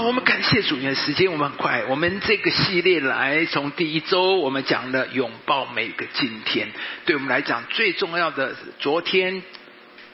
[0.00, 1.84] 我们感谢主，你的时间我们很快。
[1.88, 6.68] 我们这个系列来，从第一周我们讲了拥抱每个今天，
[7.04, 9.42] 对我们来讲最重要的，昨天、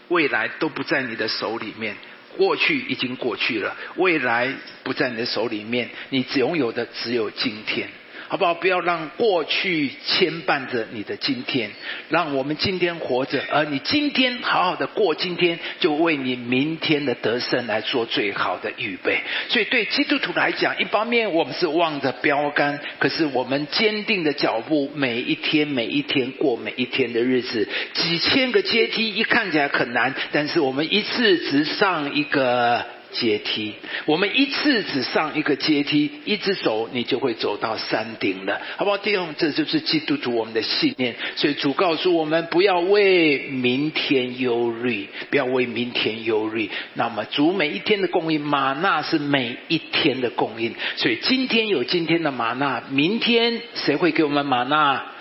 [0.08, 1.96] 未来都不在你的手里面，
[2.36, 4.52] 过去已经过去了，未来
[4.82, 7.88] 不在你的手里面，你只拥有的只有今天。
[8.34, 8.52] 好不好？
[8.54, 11.70] 不要让过去牵绊着你的今天，
[12.08, 19.20] 让我们今天活着，而你今天好好的过今天，就为你明天的得胜来做最好的预备。
[19.48, 32.84] 所以，对基督徒来讲，一方面我们是望着标杆，可是我们坚定的脚步，每一天每一天过每一天的日子，几千个阶梯一看起来很难，但是我们一次只上一个。
[33.14, 33.74] 阶梯，
[34.06, 38.98] 我们一次只上一个阶梯，一直走，你就会走到山顶了，好不好？
[38.98, 41.14] 弟兄，这就是基督徒我们的信念。
[41.36, 46.68] 所以主告诉我们，不要为明天忧虑，不要为明天忧虑。
[46.94, 50.74] 那么主每一天的供应，玛纳是每一天的供应。
[50.96, 55.13] 所以今天有今天的玛纳，明天谁会给我们玛纳？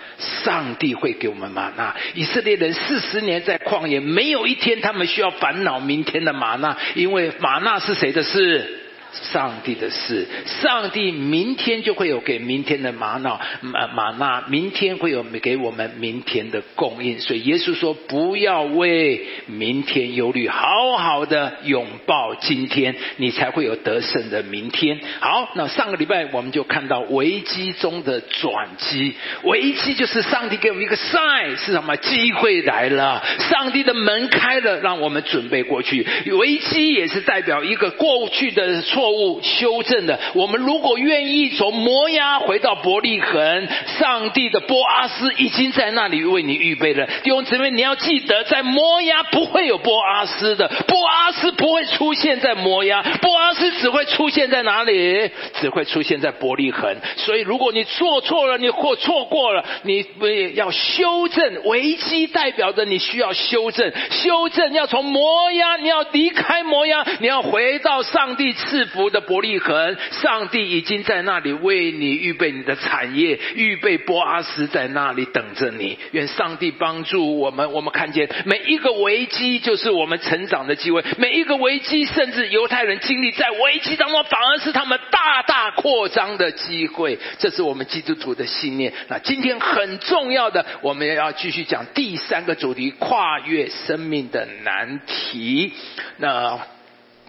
[0.43, 1.95] 上帝会给我们玛纳。
[2.13, 8.79] 以色列人四十年在旷野，没有一天他们需要烦恼明天的玛纳，因为玛纳是谁的事？
[9.13, 17.19] 上帝的事，上帝明天就会有给明天的玛瑙玛玛纳，明天会有给我们明天的供应。
[17.19, 31.95] 所以耶稣说：“不要为明天忧虑，好好的拥抱今天，你才会有得胜的明天。”好，那上个礼拜我们就看到危机中的转机，危机就是上帝给我们一个 sign，是什么？
[31.97, 36.03] 机会来了，上帝的门开了，让我们准备过去。
[36.31, 39.02] 危机也是代表一个过去的错。
[39.03, 43.67] 错误修正的，我们如果愿意从摩押回到伯利恒，
[43.99, 47.05] 上帝的波阿斯已经在那里为你预备了。
[47.21, 55.29] 弟兄姊妹，你要记得，在摩押不会有波阿斯的，波阿斯不会出现在摩押，波阿斯只会出现在哪里？
[55.59, 56.95] 只会出现在伯利恒。
[57.17, 60.05] 所以，如果你做错了，你或错过了，你
[60.55, 61.65] 要修正。
[61.65, 68.87] 危机代表着你需要修正，修正要从摩押，你要离开摩押，你要回到上帝赐。
[68.93, 75.97] 福的伯利恒，上帝已经在那里为你预备你的产业，预备波阿斯在那里等着你。
[76.11, 87.17] 愿上帝帮助我们，我们看见每一个危机就是我们成长的机会，每一个危机，甚至犹太人经历在危机当中，反而是他们大大扩张的机会。
[87.39, 88.93] 这是我们基督徒的信念。
[89.07, 95.73] 那今天很重要的，我们也要继续讲第三个主题：跨越生命的难题。
[96.17, 96.59] 那。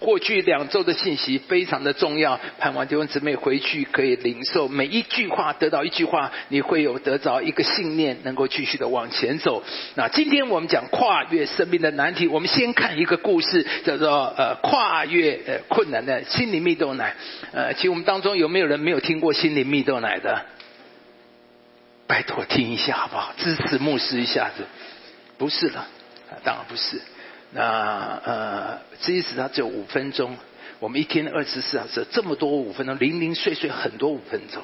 [0.04, 9.64] 过去两周的信息非常的重要，盼望弟兄姊妹回去可以领受每一句话，得到一句话，你会有得着一个信念，能够继续的往前走。
[9.94, 17.16] 那今天我们讲跨越生命的难题，我们先看一个故事，叫做呃跨越呃困难的心灵蜜豆奶。
[17.52, 20.44] 呃，其实我们当中有没有人没有听过心灵蜜豆奶的？
[22.06, 23.32] 拜托听一下好不好？
[23.38, 24.64] 支持牧师一下子。
[25.38, 25.82] 不是的，
[26.44, 27.00] 当然不是。
[27.54, 30.36] 那呃，其实它只有五分钟，
[30.80, 34.60] 我们一天二十四小时这么多五分钟，零零碎碎很多五分钟，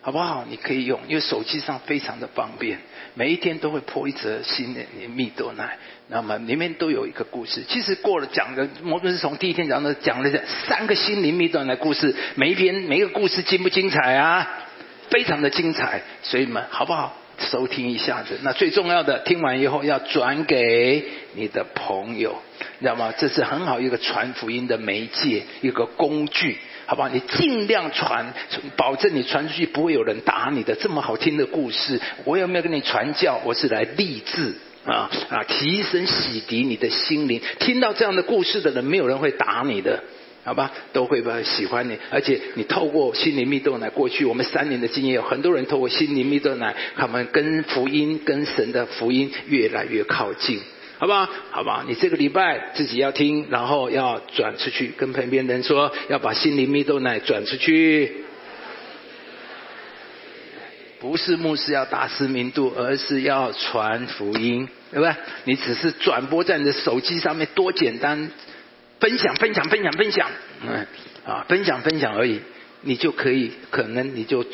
[0.00, 0.46] 好不好？
[0.48, 2.78] 你可以用，因为手机上非常的方便，
[3.14, 7.64] 每一天都会播一则新的蜜豆奶，那么里面都有一个故事。
[7.68, 10.30] 其实过了讲的，我们是从第一天讲的，讲了
[10.68, 14.48] 三个心灵蜜豆奶故事，每一篇每一个故事精不精彩啊？
[15.10, 17.16] 非常的精彩，所以们好不好？
[17.38, 21.04] 收听一下子，那最重要的，听完以后要转给
[21.34, 22.40] 你的朋友，
[22.80, 23.12] 知道吗？
[23.18, 27.08] 这是很好一个传福音的媒介，一个工具，好不好？
[27.08, 28.32] 你尽量传，
[28.76, 30.74] 保证你传出去不会有人打你的。
[30.74, 33.40] 这么好听的故事，我有没有跟你传教？
[33.44, 34.54] 我是来励志
[34.84, 37.40] 啊啊，提升洗涤你的心灵。
[37.58, 40.02] 听到这样的故事的人，没有人会打你的。
[40.44, 50.60] 好吧，都会吧喜欢你，而且你透过心灵蜜豆奶，过去我们三年的经验，有很多人透过心灵蜜豆奶，他们跟福音、跟神的福音越来越靠近，
[50.98, 51.28] 好不好？
[51.52, 58.24] 好吧，你这个礼拜自己要听，然后要转出去，跟旁边人说，要把心灵蜜豆奶转出去。
[60.98, 65.14] 不是牧师要大师名度，而是要传福音，对不对？
[65.44, 68.28] 你只是转播在你的手机上面，多简单。
[69.02, 70.30] 分享，分享，分享，分享，
[70.64, 70.86] 嗯，
[71.26, 72.40] 啊，分享，分享而已，
[72.82, 74.46] 你就可以，可能你就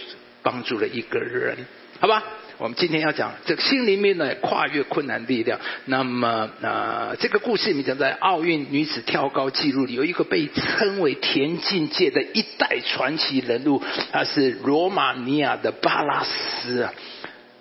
[0.42, 1.54] 帮助了一个人，
[2.00, 2.24] 好吧？
[2.56, 5.60] 我们今天要讲这个心里面的跨越困难力量。
[5.84, 16.92] 那么，啊，这个故事里面讲在奥运女子跳高纪录里有一个被称为田径界的一代传奇人物，他是罗马尼亚的巴拉斯啊。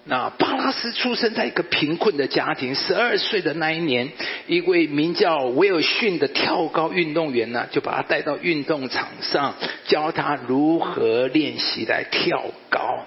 [0.09, 4.09] 那巴拉斯出生在一个贫困的家庭，十二岁的那一年，
[4.47, 9.55] 一位名叫威尔逊的跳高运动员呢，就把他带到运动场上，
[9.85, 13.03] 教他如何练习来跳高。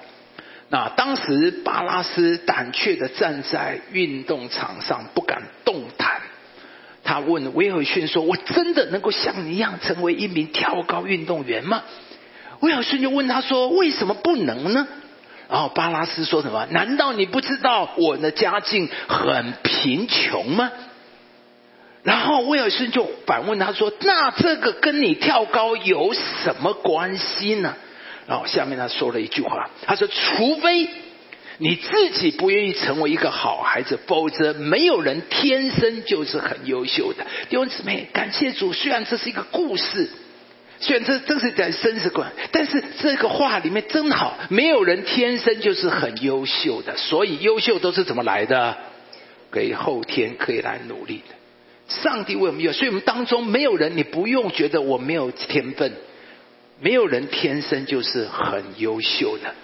[0.68, 6.20] 那当时巴拉斯胆怯的站在运动场上，不敢动弹。
[7.02, 11.82] 他问威尔逊说：“我真的能够像你一样成为一名跳高运动员吗？”
[12.60, 14.86] 威尔逊就问他说：“为什么不能呢？”
[15.50, 16.66] 然后巴拉斯说什么？
[16.70, 20.70] 难道你不知道我的家境很贫穷吗？
[22.02, 27.74] 然后威尔逊就反问他说：“那这个跟你跳高有什么关系呢？”
[28.26, 30.88] 然后下面他说了一句话，他说：“除非
[31.58, 40.08] 你自己不愿意成为一个好孩子，否则没有人天生就是很优秀的。”弟兄姊妹，感谢主，虽然这是一个故事。
[40.82, 48.76] 虽然这这是在生死观，但是这个话里面真好，没有人天生就是很优秀的，所以优秀都是怎么来的？
[49.50, 51.34] 可以后天可以来努力的。
[51.88, 55.92] 上帝为我们有，所以我们当中没有人，你不用觉得我没有天分，
[56.80, 59.54] 没有人天生就是很优秀的。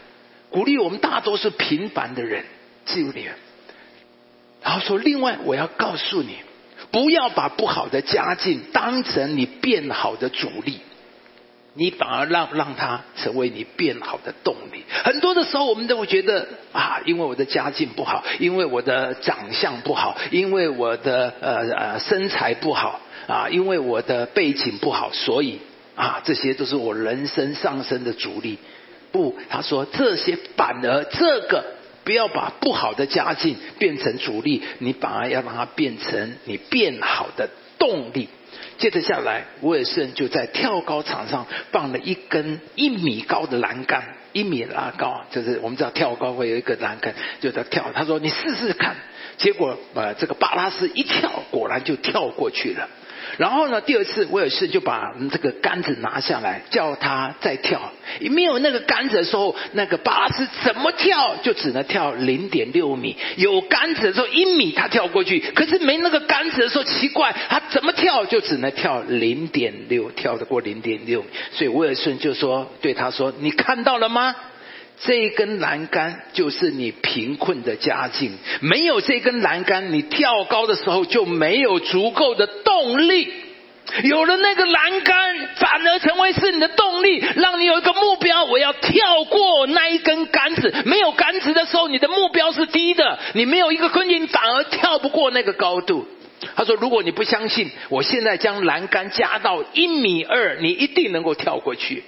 [0.50, 2.44] 鼓励我们大多是平凡的人，
[2.84, 3.26] 自由你。
[4.62, 6.36] 然后说，另外我要告诉你，
[6.90, 10.80] 不要把不好的家境当成你变好的主力。
[11.76, 14.82] 你反而让让他成为你变好的动力。
[15.04, 25.60] 很多的时候，我们都会觉得啊，因为我的家境不好，因为我的长相不好，因为我的呃呃身材不好啊，因为我的背景不好，所以
[25.94, 28.58] 啊，这些都是我人生上升的阻力。
[29.12, 31.64] 不，他说这些反而这个
[32.04, 38.28] 不要把不好的家境变成阻力，你反而要让它变成你变好的动力。
[38.78, 44.02] 接着下来，威尔逊就在跳高场上放了一根一米高的栏杆，
[44.32, 47.90] 一米拉高，就是我们知道跳高会有一个栏杆，就在跳。
[47.94, 48.96] 他说：“你试试看。”
[49.38, 52.88] 结果，呃，这个巴拉斯一跳，果然就跳过去了。
[53.38, 53.80] 然后呢？
[53.80, 57.92] 第二次，威尔士就把这个杆子拿下来，叫他再跳。
[58.20, 63.16] 没有那个杆子的时候，那个巴拉斯怎么跳就只能跳零点六米。
[63.36, 65.40] 有杆子的时候，一米他跳过去。
[65.40, 71.22] 可是没那个杆子的时候，奇怪，他怎么跳就只能跳零点六，跳得过零点六。
[71.52, 74.34] 所以威尔逊就说：“对他说，你看到了吗？”
[74.98, 83.32] 这一根栏杆就是你贫困的家境，没有这根栏杆，你跳高的时候就没有足够的动力。
[84.02, 90.74] 有了那个栏杆，反而成为是你的动力，让你有一个目标，我要跳过那一根杆子。
[90.84, 96.06] 没有杆子的时候，你的目标是低的，你没有一个困境，反而跳不过那个高度。
[96.56, 102.02] 他说：“如果你不相信，我现在将栏杆加到一米二，你一定能够跳过去。”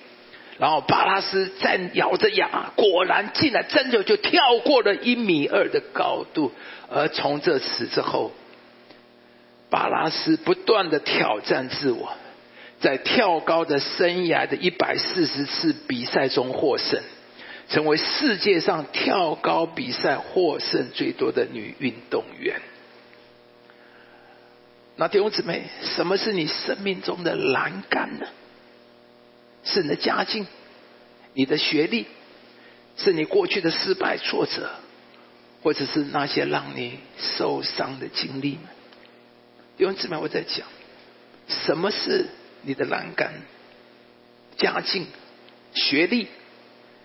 [0.59, 6.53] 然后巴拉斯再咬着牙，果然进来，真的就跳过了一米二的高度。
[6.91, 8.33] 而从这次之后，
[9.71, 12.13] 巴拉斯不断的挑战自我，
[12.81, 17.01] 在跳高的生涯的一百四十次比赛中获胜，
[17.69, 22.61] 成为世界上跳高比赛获胜最多的女运动员。
[24.97, 28.27] 那弟兄姊妹，什么是你生命中的栏杆呢？
[29.65, 30.47] 是你的家境，
[31.35, 32.07] 你的学历，
[32.97, 34.71] 是你过去的失败挫折，
[35.63, 38.59] 或者是那些让你受伤的经历。
[39.77, 40.67] 弟兄姊妹，我在讲，
[41.47, 42.27] 什么是
[42.63, 43.35] 你的栏杆？
[44.57, 45.07] 家境、
[45.73, 46.27] 学历，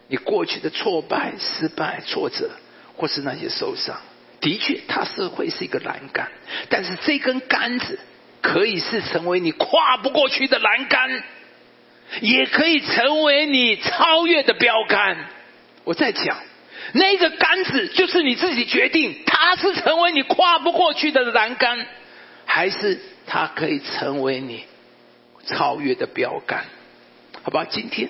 [0.08, 2.50] 你过去的挫败、失败、挫折，
[2.96, 4.02] 或是那些受伤，
[4.40, 6.32] 的确，它是会是一个栏杆。
[6.70, 8.00] 但是这根杆子
[8.42, 11.24] 可以是成为你跨不过去的栏杆。
[12.22, 15.18] 也可以成为你超越的标杆。
[15.84, 16.38] 我在讲，
[16.94, 21.86] 那个杆子就是你自己决定，它是成为你跨不过去的栏杆，
[22.46, 24.64] 还是它可以成为你
[25.46, 26.66] 超越的标杆？
[27.42, 28.10] 好吧，今天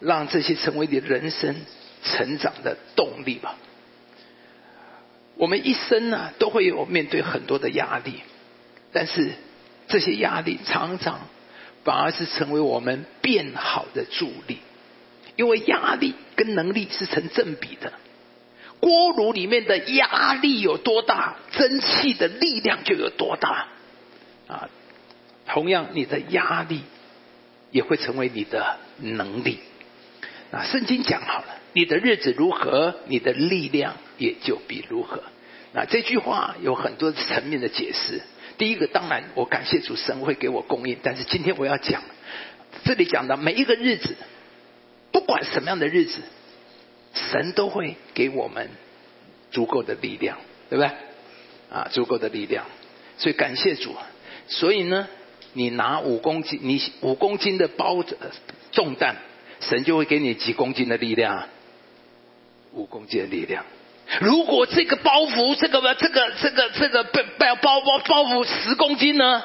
[0.00, 1.56] 让这些成为你人生
[2.02, 3.56] 成长的动力吧。
[5.36, 8.20] 我们一生呢，都会有面对很多的压力，
[8.92, 9.32] 但是
[9.88, 11.20] 这些压力常常。
[11.84, 14.58] 反而是成为我们变好的助力，
[15.36, 17.92] 因为压力跟能力是成正比的。
[18.80, 23.68] 锅炉里面的压力有多大，蒸汽的力量就有多大。
[24.46, 24.68] 啊，
[25.46, 26.82] 同样你的压力
[27.70, 29.58] 也会成为你的能力。
[30.50, 35.22] 啊，圣经讲好了，你的日子如何，你的力量也就比如何。
[35.72, 38.22] 那这句话有很多层面的解释。
[38.60, 42.02] 第一个，当然我感谢主神会给我供应，但是今天我要讲，
[42.84, 44.14] 这里讲的每一个日子，
[45.10, 46.20] 不管什么样的日子，
[47.14, 48.68] 神都会给我们
[49.50, 50.36] 足够的力量，
[50.68, 50.92] 对不对？
[51.70, 52.66] 啊，足够的力量，
[53.16, 53.96] 所以感谢主。
[54.46, 55.08] 所以呢，
[55.54, 58.14] 你拿五公斤，你五公斤的包着
[58.72, 59.16] 重担，
[59.60, 61.48] 神就会给你几公斤的力量，
[62.74, 63.64] 五公斤的力量。
[64.18, 69.42] 如果这个包袱，这个这个这个这个背背包包包袱十公斤呢，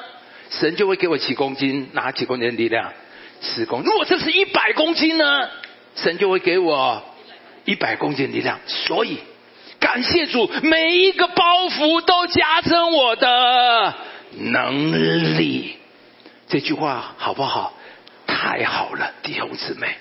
[0.50, 2.92] 神就会给我几公斤，拿几公斤的力量，
[3.40, 3.82] 十公。
[3.82, 5.48] 如果这是一百公斤呢，
[5.94, 7.02] 神就会给我
[7.64, 8.58] 一百公斤力量。
[8.66, 9.18] 所以。
[9.78, 13.94] 感谢主，每一个包袱都加增我的
[14.38, 15.76] 能力。
[16.48, 17.74] 这句话好不好？
[18.26, 19.94] 太好了，弟兄姊妹。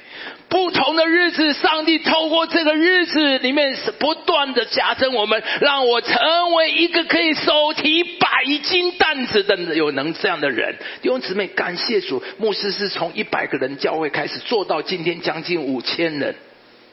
[0.50, 8.28] 不同的日子，上帝透过这个日子里面是不断的加增我们，让我成为一个可以手提百
[8.64, 10.76] 斤担子的有能这样的人。
[11.02, 16.36] 弟兄姊妹，感谢主，牧师是从一百个人教会开始做到今天将近五千人。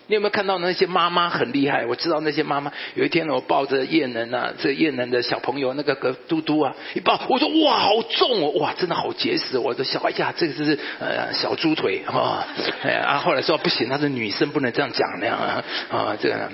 [0.08, 1.86] 你有没有看到那些妈妈很厉害？
[1.86, 2.72] 我知道那些妈妈。
[2.94, 9.56] 有一天我抱着叶能啊，这叶能的小朋友那个个嘟嘟啊，一抱我说哇好重哦，哇真的好结实。
[9.56, 12.46] 我的小哎呀，这个是呃小猪腿啊。
[12.82, 16.50] 哎啊，后来说不行，他是女生不能这样讲那样啊啊这个。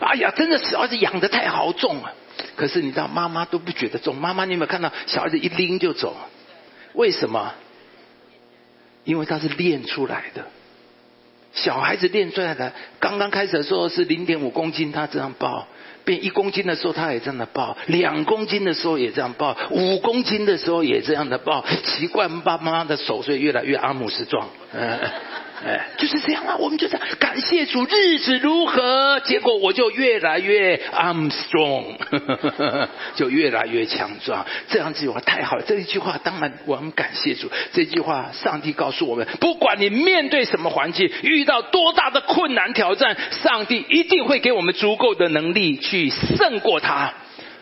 [0.00, 2.12] 哎呀，真的小孩子养的太好重啊。
[2.56, 6.16] 可是你知道妈妈都不觉得重，妈妈你有没有看到小孩子一拎就走？
[6.92, 7.54] 为什么？
[9.04, 10.44] 因为他是练出来的。
[11.54, 15.66] 小孩子练出来的，刚刚开始的时候是零点五公斤，他这样抱；
[16.04, 21.64] 变一公斤的时候，他也这样的抱；两公斤的时候也这样抱；五公斤的时候也这样的抱。
[21.84, 24.48] 奇怪，爸妈的手所以越来越阿姆斯壮。
[25.62, 26.56] 哎，就是这样啊！
[26.58, 31.96] 我们就这样感谢主，日子如何，结果我就越来越 I'm strong，
[33.14, 34.44] 就越来越强壮。
[34.68, 37.50] 这样子的话太好了，这一句话当然我们感谢主。
[37.72, 47.14] 这句话，上帝告诉我们：不管你面对什么环境，遇到多大的困难挑战，上帝一定会给我们足够的能力去胜过它。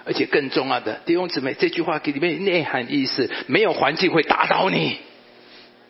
[0.04, 4.96] 而且更重要的，弟兄姊妹，这句话给里面内涵意思：没有环境会打倒你。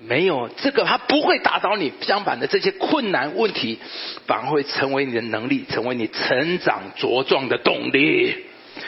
[0.07, 1.93] 没有这个，他不会打倒你。
[2.01, 3.79] 相反的，这些困难问题
[4.27, 8.35] 反而会成为你的能力，成为你成长茁壮的动力。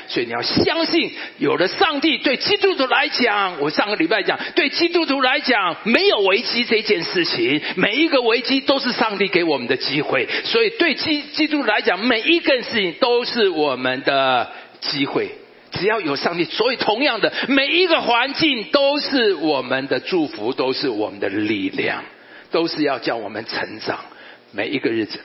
[0.09, 10.27] 所以你要相信，有了上帝，对基督徒来讲，我上个礼拜讲，对基督徒来讲，没有危机这件事情，每一个危机都是上帝给我们的机会。
[10.45, 15.31] 所以对基基督徒来讲，每一个事情都是我们的机会。
[15.75, 22.03] 只要有上帝，所以同样的，每一个环境都是我们的祝福，都是我们的力量，
[22.51, 23.99] 都是要叫我们成长。
[24.53, 25.21] 每一个日子，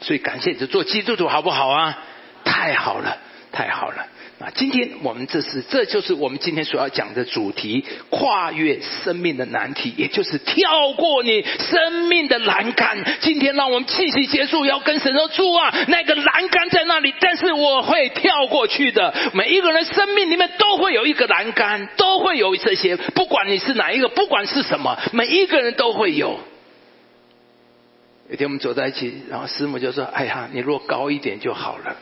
[0.00, 1.98] 所以感谢你做基督徒好不好啊？
[2.44, 3.16] 太好了，
[3.50, 4.06] 太好了。
[4.54, 12.96] 今天我们这是，这就是我们今天所要讲的主题：跨越生命的难题，也就是跳过你生命的栏杆。
[13.20, 19.12] 今天让我们气息结束，要跟神说：主啊，那个栏杆在那里，但是我会跳过去的。
[19.34, 26.38] 每一个人生命里面都会有一个栏杆，都会有这些，不管你是哪一个，不管是什么，每一个人都会有。
[28.28, 31.96] 有天我们走在一起，然后师母就说：“哎呀，你若高一点就好了。”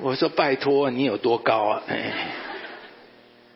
[0.00, 1.82] 我说拜托，你有多高啊？
[1.88, 2.12] 哎，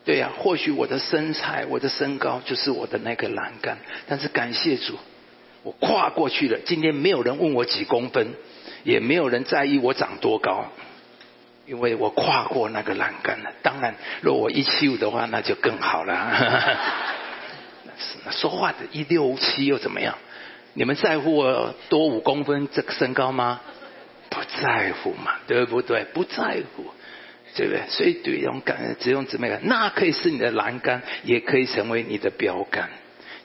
[0.03, 4.97] 对呀，或许我的身材、我的身高就是我的那个栏杆，但是感谢主，
[5.63, 6.59] 我跨过去了。
[6.65, 8.33] 今天没有人问我几公分，
[8.83, 10.65] 也没有人在意我长多高，
[11.65, 13.51] 因为我跨过那个栏杆了。
[13.61, 16.83] 当然，若我一七五的话，那就更好了。
[18.31, 20.17] 说话的一六七又怎么样？
[20.73, 23.61] 你们在乎我多五公分这个身高吗？
[24.33, 26.03] 不在乎嘛，对不对？
[26.13, 26.85] 不在乎，
[27.55, 27.83] 对不对？
[27.89, 32.89] 所以对勇敢只用姊妹感，那可以是你的栏杆，也可以成为你的标杆。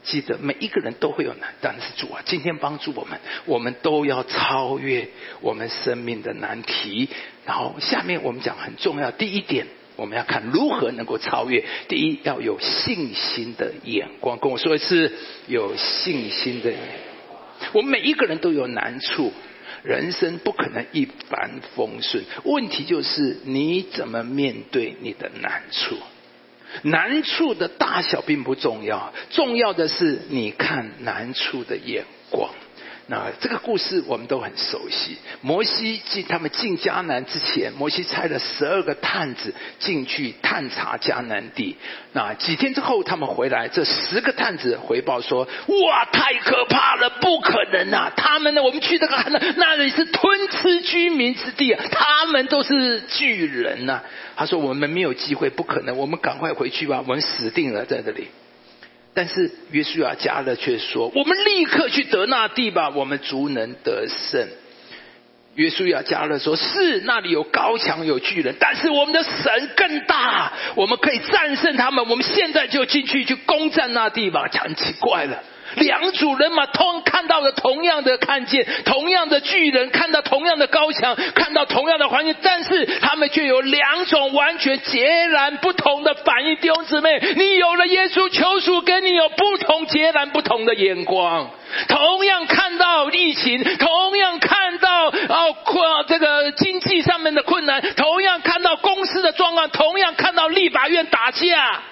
[0.04, 5.06] 记得每一个人都会有难，但是主啊，今天帮助我们，我们都要超越
[5.42, 7.10] 我们生命的难题。
[7.44, 9.66] 然后下面我们讲很重要，第一点，
[9.96, 11.62] 我们要看如何能够超越。
[11.88, 14.38] 第一，要有信心的眼光。
[14.38, 15.12] 跟我说一次，
[15.46, 16.80] 有信心的眼。
[17.74, 19.32] 我们每一个人都有难处。
[19.82, 25.96] 人生不可能一帆风顺，问题就是你怎么面对你的难处。
[26.82, 32.50] 难处的大小并不重要，重要的是你看难处的眼光。
[33.10, 35.16] 那这个故事我们都很熟悉。
[35.40, 41.74] 摩西进他们进迦南之前，摩西拆了十二个探子进去探查迦南地。
[42.12, 48.12] 那几天之后，他们回来，这十个探子回报说：“哇，太可怕了，不可能啊！
[48.14, 54.02] 他们呢，我们去那个那那里是吞吃居民之地啊，他们都是巨人呐。”
[54.36, 58.28] 他说：“我们没有机会，不可能，我们赶快回去吧，我们死定了在这里。”
[59.18, 64.46] 但是约书亚加勒却说：“我们立刻去得那地吧，我们足能得胜。”
[65.56, 72.08] 约书亚加勒说：“是那里有高墙有巨人，但是我们的神更大，我们可以战胜他们。
[72.08, 75.42] 我们现在就进去去攻占那地吧。”很奇怪了。
[75.74, 86.56] 两组人马同看到了同样的看见，同样的巨人看到同样的高墙，看到同样的环境，但是他们却有两种完全截然不同的反应。
[86.56, 88.97] 弟兄姊妹，你有了耶稣求主跟
[89.28, 91.50] 不同截然不同的眼光。
[91.88, 101.82] 同样看到疫情，同样看到哦困这个经济上面的困难，同样看到公司的状况，同样看到立法院打架。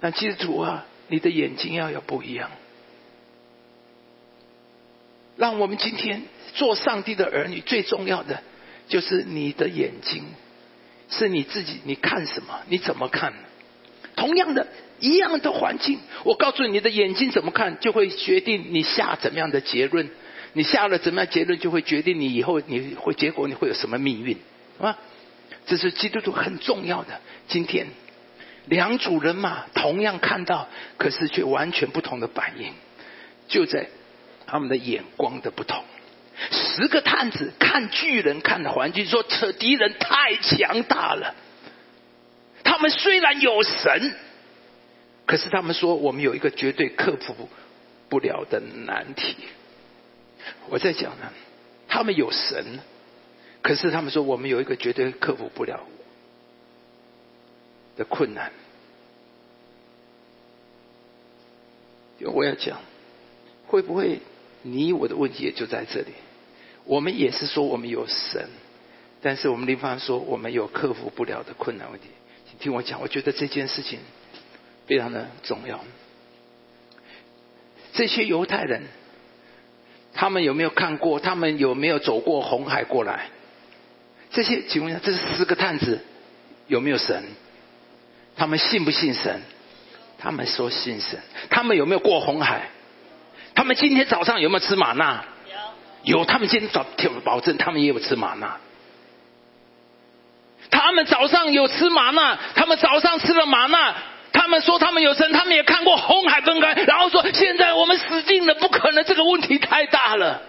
[0.00, 0.86] 但记住啊。
[1.06, 2.50] 你的眼睛要有不一样，
[5.36, 6.22] 让我们今天
[6.54, 8.42] 做上帝的儿女，最重要的
[8.88, 10.24] 就是你的眼睛，
[11.10, 13.34] 是你自己，你看什么，你怎么看？
[14.24, 14.66] 同样的，
[15.00, 20.08] 一样的环境，我告诉你，你的眼睛怎么看，就会决定你下怎么样的结论。
[20.54, 24.38] 你下了怎么样结论，就会决定你以后你会结果你会有什么命运
[24.80, 24.96] 啊？
[25.66, 27.20] 这是基督徒很重要的。
[27.48, 27.86] 今天。
[28.66, 32.72] 两组人马同样看到，可是却完全不同的反应，
[33.46, 33.88] 就在
[34.46, 35.84] 他们的眼光的不同。
[36.50, 41.34] 十个探子看巨人，看的环境说：“这敌人太强大了。”
[42.64, 44.14] 他们虽然有神，
[45.26, 47.48] 可是他们说：“我们有一个绝对克服
[48.08, 49.36] 不了的难题。”
[50.68, 51.32] 我在讲呢，
[51.86, 52.80] 他们有神，
[53.62, 55.86] 可是他们说：“我们有一个绝对克服不了。”
[57.96, 58.50] 的困难，
[62.24, 62.80] 我要讲，
[63.68, 64.18] 会不会
[64.62, 66.08] 你我的问题也就在这里？
[66.86, 68.48] 我们也是说我们有神，
[69.22, 72.08] 但是我们另方说我们有克服不了的困难问题。
[72.54, 73.98] 请听我讲，我觉得这件事情
[74.86, 75.80] 非常的重要。
[77.92, 78.82] 这些犹太人，
[80.12, 81.20] 他们有没有看过？
[81.20, 83.28] 他们有没有走过红海过来？
[84.30, 86.00] 这些请问一下，这是十个探子
[86.66, 87.24] 有没有神？
[88.36, 89.42] 他们信不信神？
[90.18, 91.20] 他们说信神。
[91.50, 92.68] 他们有没有过红海？
[93.54, 95.24] 他们今天早上有没有吃玛纳？
[96.04, 96.18] 有。
[96.18, 96.86] 有，他们今天早
[97.24, 98.58] 保证他们也有吃玛纳。
[100.94, 103.96] 他们早上有吃玛纳，他们早上吃了玛纳，
[104.32, 110.40] 他们说他们有神，他们也看过红海分开，然后说现在我们死定了，不可能，这个问题太大了。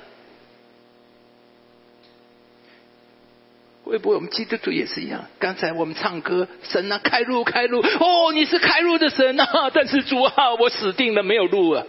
[3.86, 5.26] 会不会我们基督徒也是一样？
[5.40, 7.82] 刚才我们唱歌，神啊，开路，开路！
[7.82, 9.48] 哦，你是开路的神啊！
[9.74, 11.84] 但是主啊，我死定了，没有路啊！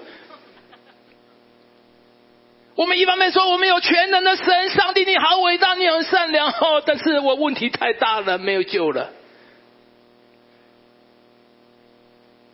[2.76, 9.10] 我们一方面说我们有全能的神，上帝你好伟大，你很善良，哦，但是我问题太大了，没有救了。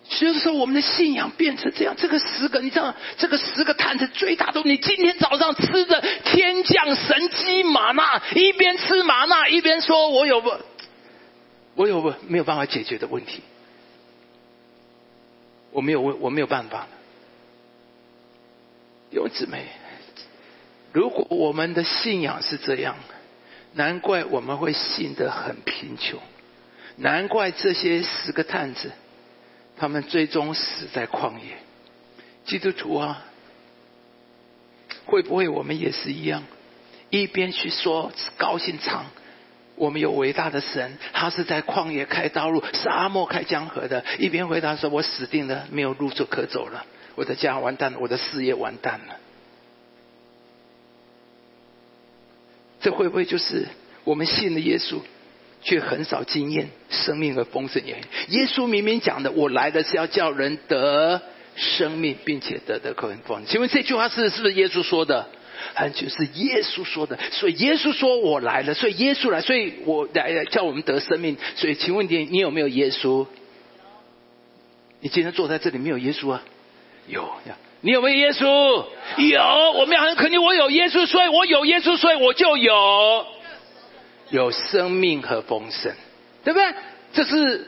[0.05, 1.95] 就是说，我们的信仰变成这样。
[1.97, 10.53] 这个十个，你知道，这个十个探子最大的，你今天早上吃的天降神机玛纳，一边吃玛纳一边说：“我有不，
[11.75, 13.43] 我有不没有办法解决的问题，
[15.73, 16.89] 我没有问，我没有办法了。”
[19.11, 19.67] 有姊妹，
[20.93, 22.97] 如果我们的信仰是这样，
[23.75, 26.21] 难怪我们会信得很贫穷，
[26.97, 28.93] 难怪这些十个探子。
[29.77, 31.57] 他们最终死在旷野。
[32.45, 33.25] 基督徒啊，
[35.07, 36.45] 会不会我们也是一样？
[37.09, 39.07] 一边去说高兴唱，
[39.77, 49.17] 我们有伟大的神，他是在旷野开道路、沙漠开江河的；一边回答说：“我死定了，没有路就可走了，我的家完蛋了，我的事业完蛋了。”
[52.83, 53.67] 这会不会就是
[54.05, 54.99] 我们信的耶稣？
[55.65, 57.87] 却很少经验生命和丰盛。
[57.87, 57.97] 耶
[58.31, 61.23] 耶稣明明讲的，我来的是要叫人得
[61.55, 63.45] 生命，并且得的更丰。
[63.47, 65.29] 请问这句话是是不是耶稣说的？
[65.75, 67.17] 很就是耶稣说的。
[67.31, 71.37] 所以耶稣说我来了，所以耶稣来，所以我来叫我们得生命。
[71.55, 73.25] 所以请问你，你有没有耶稣？
[74.99, 76.43] 你今天坐在这里没有耶稣啊？
[77.07, 77.57] 有呀。
[77.83, 78.47] 你有没有耶稣？
[79.19, 79.43] 有。
[79.79, 83.27] 我们很肯定，我有耶稣，所以我有耶稣，所以我就有。
[84.31, 85.93] 有生命和丰盛，
[86.43, 86.75] 对不对？
[87.13, 87.67] 这是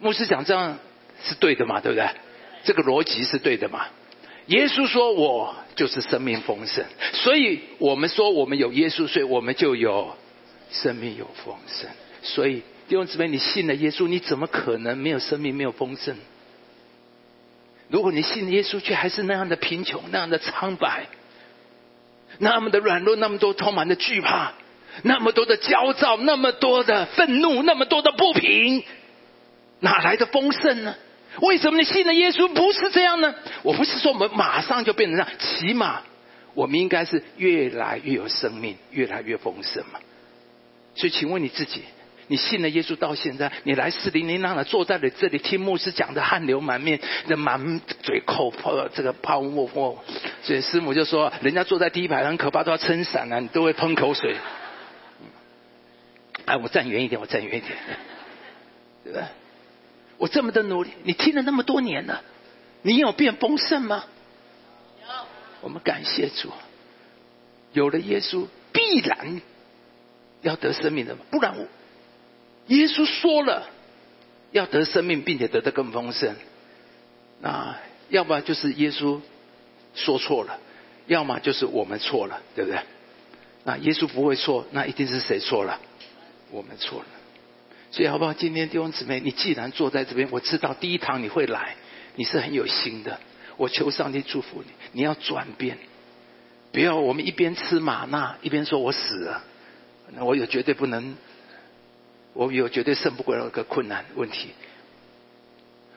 [0.00, 0.78] 牧师讲这样
[1.22, 1.80] 是对的嘛？
[1.80, 2.08] 对不对？
[2.64, 3.86] 这个逻辑是对的嘛？
[4.46, 10.16] 耶稣说：“我就是生命丰盛。”所以我们说我们有耶稣，所以我们就有
[10.70, 11.88] 生命有丰盛。
[12.22, 16.16] 所以弟兄姊妹，你信了耶稣，你怎么可能没有生命、没有丰盛？
[17.88, 21.06] 如果你信耶稣，却还是那样的贫穷、那样的苍白、
[22.38, 24.52] 那么的软弱、那么多充满的惧怕。
[25.02, 28.84] 那么多的焦躁，那么多的愤怒，那么多的不平，
[29.80, 30.94] 哪来的丰盛呢？
[31.40, 33.34] 为什么你信了耶稣不是这样呢？
[33.64, 36.02] 我不是说我们马上就变成这样，起码
[36.54, 39.98] 我们应该是越来越有生命，越来越丰盛嘛。
[40.94, 41.82] 所以，请问你自己，
[42.26, 50.02] 你信了耶稣到现在，你来四零零让的坐在了这里听牧师讲的汗流满面，的满嘴口泡这个泡沫沫，
[50.42, 54.36] 所以师母就说，人家坐在第一排很可怕，都要撑伞啊，你都会喷口水。
[56.46, 57.76] 哎，我站远一点，我站远一点，
[59.04, 59.24] 对不对？
[60.16, 62.22] 我这么的努力，你听了那么多年了，
[62.82, 64.04] 你有变丰盛吗？
[65.02, 65.08] 有。
[65.60, 66.52] 我们感谢主，
[67.72, 69.40] 有了耶稣，必然
[70.42, 71.66] 要得生命的，不然我
[72.68, 73.68] 耶稣说了
[74.52, 76.34] 要得生命，并且得的更丰盛。
[77.40, 77.76] 那
[78.08, 79.20] 要不然就是耶稣
[79.94, 80.58] 说错了，
[81.06, 82.80] 要么就是我们错了，对不对？
[83.64, 85.80] 那耶稣不会错，那一定是谁错了？
[86.50, 87.06] 我们错了。
[87.90, 88.32] 所以好不好？
[88.32, 91.76] 今天弟兄姊妹，你既然坐在这边，我知道第一堂你会来，
[92.16, 93.20] 你是很有心的。
[93.56, 95.78] 我求上帝祝福你，你要转变，
[96.72, 99.44] 不要我们一边吃玛纳一边说我死了，
[100.12, 101.16] 那我也绝对不能，
[102.34, 104.50] 我有绝对胜不过那个困难问题。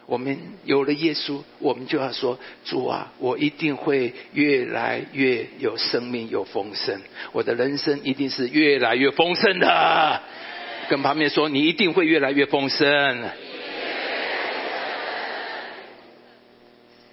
[0.06, 7.02] 我们有了耶稣，我们就要说主啊，我一定会越来越有生命，有丰盛，
[7.34, 10.22] 我的人生一定是越来越丰盛的。
[10.88, 12.88] 跟旁边说，你一定会越来越丰盛。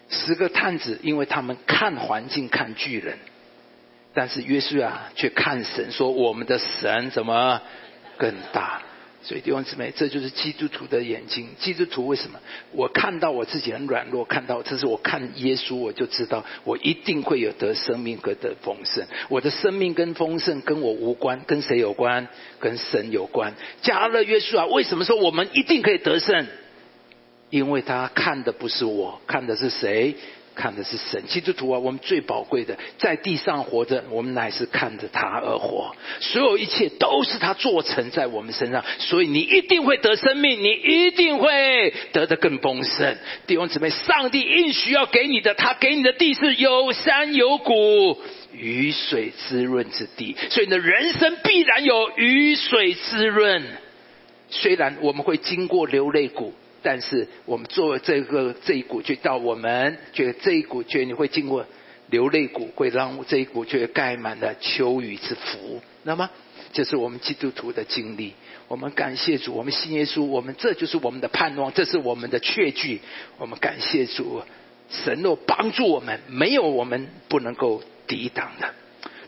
[0.08, 3.18] 十个探子，因为他们看环境看巨人，
[4.14, 7.60] 但是约书亚却看神，说我们的神怎么
[8.16, 8.80] 更大？
[9.24, 11.48] 所以弟兄姊妹，这就是基督徒的眼睛。
[11.58, 12.38] 基督徒为什么？
[12.72, 19.06] 我看到我自己很软弱，看到这是我看耶稣，我就知道我一定会有得生命和得丰盛。
[19.30, 22.28] 我的生命跟丰盛跟我无关，跟谁有关？
[22.60, 23.54] 跟神有关。
[23.80, 26.46] 加勒约书亚为什么说我们一定可以得胜？
[27.48, 30.16] 因为他看的不是我，看的是谁？
[30.54, 43.16] 看的是神，基督徒啊，我们最宝贵的，在地上活着，我们乃是看着他而活，所有一切都是他做成在我们身上，所以你一定会得生命，你一定会得的更丰盛。
[43.46, 48.18] 弟兄姊妹，上帝应许要给你的，他给你的地是有山有谷、
[48.52, 53.62] 雨水滋润之地，所以你的人生必然有雨水滋润。
[54.50, 56.52] 虽然我们会经过流泪谷。
[56.85, 61.64] 但是我们做这个这一股，就到我们觉得这一股，觉得你会经过
[62.11, 65.81] 流泪谷，会让这一股觉得盖满了秋雨之福。
[66.03, 66.29] 那么，
[66.75, 68.35] 这是我们基督徒的经历。
[68.68, 73.01] 我们感谢主，我们信耶稣，我们这就是我们的盼望，这是我们的确据。
[73.38, 74.42] 我们感谢主，
[74.90, 78.75] 神若帮助我们，没有我们不能够抵挡的。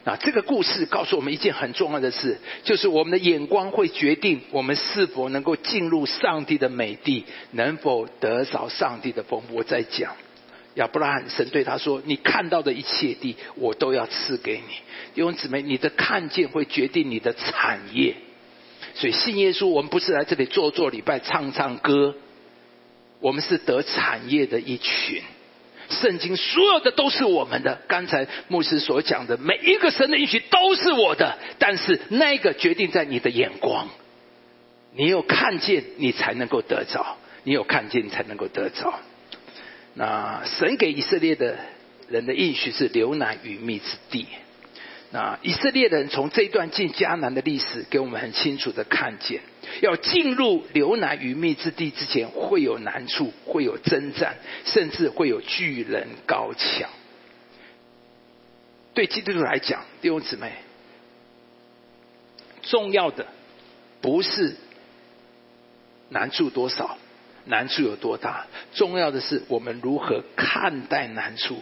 [0.09, 9.57] 那这个故事告诉我们一件很重要的事，就是我们的眼光会决定我们是否能够进入上帝的美地，能否得着上帝的丰富。
[9.57, 10.14] 我在讲
[10.75, 14.75] 亚伯拉罕，神对他说：“你看到的一切地，我都要赐给你。”
[15.14, 18.14] 弟兄姊妹，你的看见会决定你的产业。
[18.95, 22.14] 所以信耶稣，我们不是来这里做做礼拜、唱唱歌，
[23.19, 25.21] 我们是得产业的一群。
[25.90, 27.81] 圣经所有的都是我们的。
[27.88, 33.88] 刚才牧师所讲的每一个神的应许都是我的，但是那个决定在你的眼光。
[34.94, 38.94] 你有看见，你才能够得着；你有看见，才能够得着。
[39.94, 41.57] 那神给以色列的
[42.09, 44.27] 人的应许是流奶与蜜之地。
[45.11, 49.40] 那以色列人从这段进迦南的历史，给我们很清楚的看见。
[49.81, 56.90] 要进入流奶与蜜之地之前，会有难处，会有征战，甚至会有巨人高墙。
[58.95, 60.53] 对基督徒来讲，弟兄姊妹，
[62.62, 63.27] 重要的
[64.01, 64.57] 不是
[66.09, 66.99] 难处多少，
[67.45, 71.61] 难处有多大，重要的是我们如何看待难处。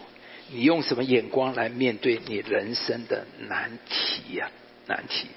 [0.51, 4.49] 你用什么眼光来面对你人生的难题呀？
[4.87, 5.27] 难题。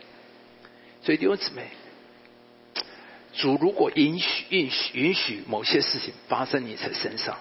[1.02, 1.62] 所以弟兄姊妹。
[3.34, 7.38] 主如果允许、允许、允许某些事情发生你的身上，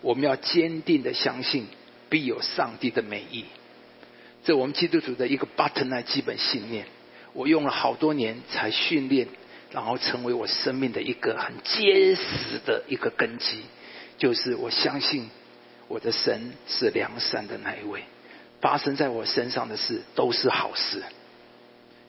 [0.00, 1.66] 我们要坚定的相信
[2.08, 3.44] 必有上帝的美意。
[4.44, 6.86] 这我们基督徒的一个 button 基本信念。
[7.32, 9.26] 我用了好多年才训练，
[9.72, 13.62] 然后成为我生命的一个很坚实的一个根基，
[14.18, 15.30] 就是我相信
[15.90, 18.04] 我的神是良善的那一位，
[18.60, 21.02] 发生在我身上的事都是好事。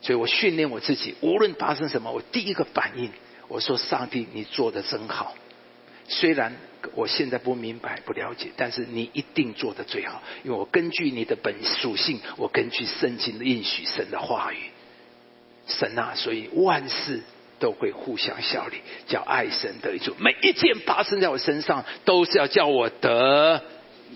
[0.00, 3.10] 所以我训练我自己，无论发生什么，我第一个反应。
[3.48, 5.34] 我说：“上帝，你做的真好。
[6.06, 6.54] 虽然
[6.94, 14.70] 我现在不明白、不了解，但是你一定做的最好，因为我根据你的本属性，我根据圣经的应许、神的话语，
[15.66, 17.20] 神啊，所以万事
[17.58, 20.14] 都会互相效力，叫爱神得益处。
[20.18, 23.62] 每一件发生在我身上，都是要叫我得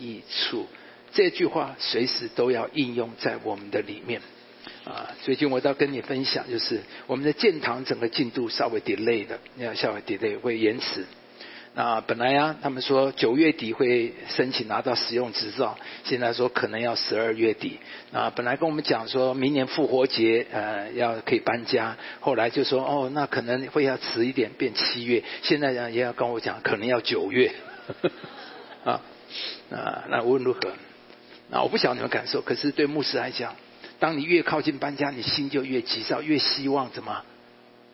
[0.00, 0.66] 益处。
[1.12, 4.20] 这句话随时都要应用在我们的里面。
[4.84, 11.04] 啊，最近我倒跟你分享，就是我们的建堂整个进度稍微 delay 的，要稍微 delay 会延迟。
[11.74, 17.78] 那本来呀，他们说九月底会申请拿到使用执照，现在说可能要十二月底。
[18.12, 27.52] 啊，本来跟我们讲说明年复活节呃要可以搬家，后来就说哦那可能会要迟一点变七月，现在呢也要跟我讲可能要九月。
[28.84, 29.02] 啊
[29.70, 30.60] 啊，那无论如何，
[31.50, 33.54] 那我不晓得你们感受，可是对牧师来讲，
[33.98, 37.22] 当你越靠近搬家，你心就越急躁，越希望怎么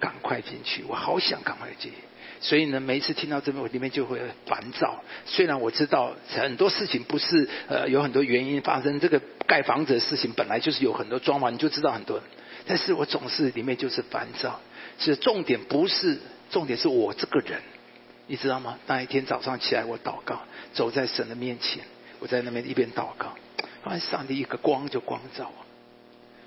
[0.01, 1.93] 赶快进去，我好想赶快进。
[2.41, 5.03] 所以呢，每一次听到这边，我里面就会烦躁。
[5.27, 12.21] 虽然我知道很多事情不是呃有很多原因发生，这个盖房子的事情本来就是有很多装潢，你就知道很多。
[12.67, 14.61] 但是我总是里面就是烦躁。
[14.99, 16.19] 是重点不是
[16.51, 17.61] 重点是我这个人，
[18.33, 18.79] 你知道吗？
[18.87, 20.41] 那一天早上起来，我祷告，
[20.73, 21.85] 走在神的面前，
[22.19, 23.35] 我在那边一边祷告，
[23.85, 25.67] 发现上帝一个光就光照我。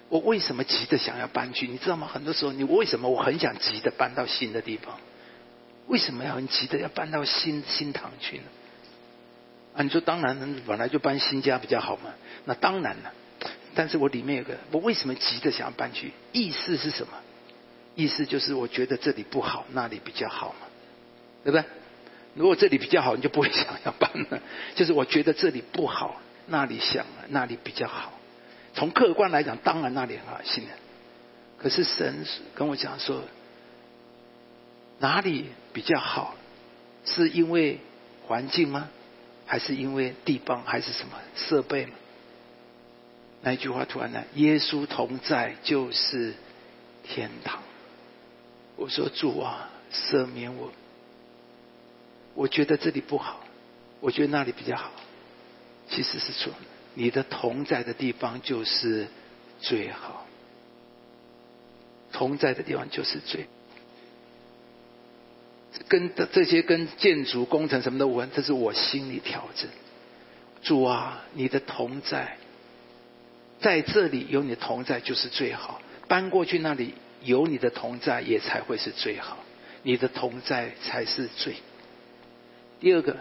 [0.09, 1.67] 我为什么急着想要搬去？
[1.67, 2.09] 你知道吗？
[2.11, 4.99] 很多时候，你为什么我很想急的搬到新的地方？
[5.85, 8.43] 为什么要很急的要搬到新新堂去呢？
[9.75, 12.15] 啊，你说当然，本来就搬新家比较好嘛。
[12.45, 13.13] 那当然了，
[13.75, 16.13] 但是我里面有个，我为什么急着想要搬去？
[16.31, 17.13] 意思是什么？
[17.93, 20.64] 意思就是我觉得这里不好，那里比较好嘛，
[21.45, 21.63] 对不对？
[22.33, 24.41] 如果这里比较好，你就不会想要搬了。
[24.75, 28.11] 就是我觉得这里不好，那里想那里比较好。
[28.73, 30.73] 从客观来讲，当然那里很好，信任。
[31.57, 33.21] 可是神跟我讲说。
[34.97, 36.35] 哪里比较好？
[37.03, 37.79] 是因为
[38.25, 38.89] 环境吗？
[39.45, 40.63] 还是因为地方？
[40.63, 41.93] 还是什么设备吗？
[43.41, 46.33] 那一句话突然来：耶稣同在就是
[47.03, 47.61] 天堂。
[48.77, 50.71] 我说主啊，赦免我。
[52.35, 53.43] 我觉得这里不好，
[54.01, 54.91] 我觉得那里比较好。
[55.89, 56.53] 其实是错。
[56.93, 59.07] 你的同在的地方就是
[59.59, 60.25] 最好。
[62.11, 63.47] 同在的地方就是最。
[65.87, 69.69] 跟的这些跟建筑工程什么的无关，这是我心里调整。
[70.61, 72.37] 主啊，你的同在，
[73.59, 75.81] 在这里有你的同在就是最好。
[76.07, 76.93] 搬过去那里
[77.23, 79.37] 有你的同在也才会是最好，
[79.83, 81.55] 你的同在才是最。
[82.79, 83.15] 第二个，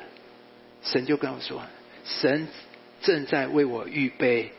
[0.83, 1.63] 神就跟我说，
[2.05, 2.49] 神
[3.03, 4.53] 正在为我预备。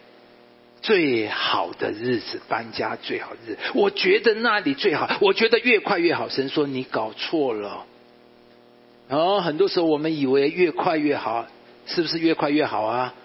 [0.82, 5.18] 最好的日子搬家，最好日子，我觉得那里最好。
[5.20, 6.30] 我觉得越快越好。
[6.30, 7.88] 神说你搞错了。
[9.10, 11.48] 哦，很多时候我们以为越快越好，
[11.88, 13.16] 是不是越快越好啊？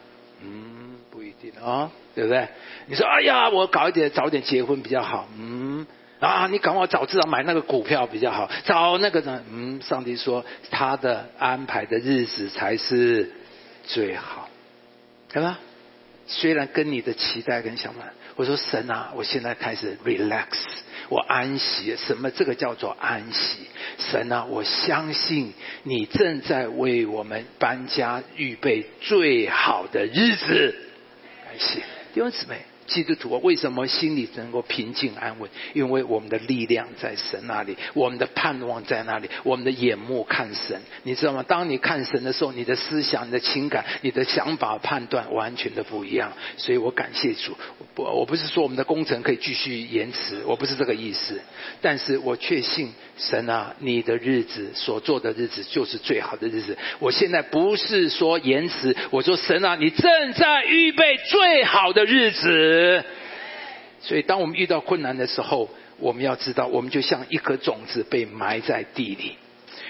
[0.42, 2.48] 嗯，不一定啊，对不对？
[2.86, 5.28] 你说哎呀，我搞一点早点结婚比较好。
[5.36, 5.86] 嗯，
[6.20, 9.42] 啊，你赶快早知道买那个股票比较好，找那个呢？
[9.50, 13.32] 嗯，上帝说他的安排的日子才是
[13.84, 14.48] 最好，
[15.32, 15.58] 对吧？
[16.26, 18.04] 虽然跟你的期待跟想法，
[18.36, 20.46] 我说神啊，我现在开始 relax，
[21.08, 21.96] 我安息。
[21.96, 23.66] 什么这个叫做安息？
[23.98, 30.76] 神啊，我相信你正在为我们搬家预备最好的日子。
[31.44, 31.80] 感谢
[32.12, 32.69] 弟兄姊妹。
[32.90, 35.48] 基督徒为什么心里能够平静安稳？
[35.74, 40.80] 因为我们的力量在神那里，我们的盼望在那里，我们的眼目看神。
[41.04, 41.44] 你知道吗？
[41.46, 46.32] 当你看神的时候，你的思想、你的情感、你的想法、判断完全的不一样。
[46.56, 47.56] 所以我感谢主。
[47.94, 51.40] 不，我不是说我们的工程可以继续延迟，我不是这个意思。
[51.80, 56.76] 但是我确信神啊，你的日子所做的日子就是最好的日子。
[56.98, 62.79] 我现在不是说延迟，我说神啊，你正在预备最好的日子。
[64.02, 69.36] 所以，当我们遇到困难的时候，我们要知道，我们就像一颗种子被埋在地里。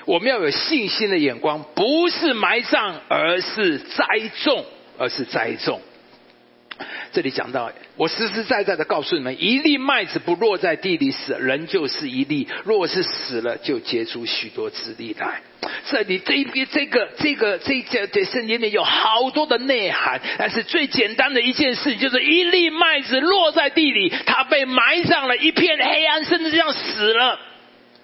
[0.07, 4.05] 我们要有信心的眼光，不是埋葬，而是栽
[4.43, 4.65] 种，
[4.99, 5.81] 而是栽种。
[7.13, 15.41] 这里讲到，我实实在在的告诉你们：一粒麦子不落在地里死，人就是一粒；若是死了，就结出许多子粒来。
[15.87, 27.39] 这里这一边这个这个这这这圣经里有好多的内涵，但是最简单的一件事，就是一粒麦子落在地里，它被埋葬了一片黑暗，甚至这样死了，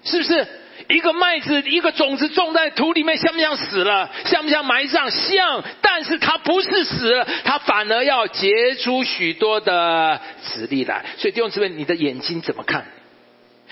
[0.03, 0.47] 是不是？
[0.89, 4.09] 一个麦子，一个种子种在土里面，像不像死了？
[4.25, 5.09] 像不像埋葬？
[5.09, 11.05] 像，但是它不是死了，它反而要结出许多的籽粒来。
[11.17, 12.85] 所以弟兄姊妹，你的眼睛怎么看？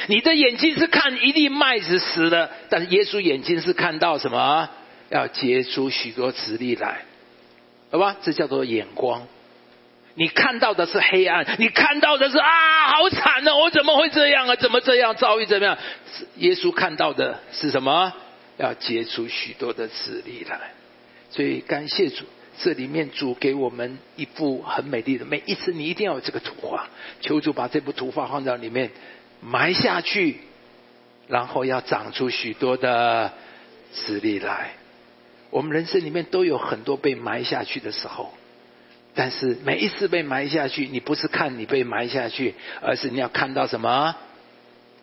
[0.08, 4.69] 你的眼睛是看一粒麦子死了，但是耶稣眼睛是看到什么？
[5.10, 7.06] 要结出许多籽粒来，
[7.91, 8.17] 好吧？
[8.23, 9.28] 这叫做眼光。
[10.15, 13.56] 你看到的是黑暗，你看到的是啊，好惨啊！
[13.56, 14.56] 我怎么会这样啊？
[14.56, 15.78] 怎么这样遭遇怎么样？
[16.38, 18.13] 耶稣看到的是什么？
[18.58, 20.71] 要结出许多的子粒来。
[21.30, 22.23] 所以感谢主，
[22.58, 26.88] 这里面主给我们一幅很美丽的，每一次你一定要有这个图画，
[27.19, 28.91] 求主把这幅图画放在里面
[29.41, 30.39] 埋下去，
[31.28, 33.34] 然后要长出许多的
[33.93, 34.71] 实力来。
[35.49, 38.34] 我们人生里面都有很多被埋下去的时候，
[39.15, 44.15] 但是每一次被埋下去，你不是看你被埋下去，而是你要看到什么？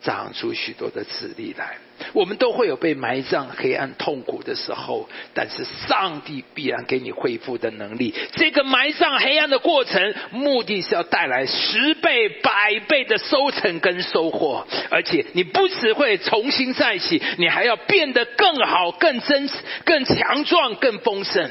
[0.01, 1.77] 长出许多的籽力来，
[2.11, 8.13] 我们都会有被埋葬、黑暗、痛苦的时候，但是上帝必然给你恢复的能力。
[8.35, 19.53] 这个埋葬黑暗的过程，目的是要带来十倍、百倍的收成跟收获，而且你不只会重新再起，你还要变得更好、更真实、
[19.85, 21.49] 更强壮、更丰盛。